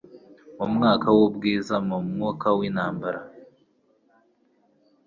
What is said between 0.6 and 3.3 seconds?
mwuka w'ubwiza mu mwuka w'intambara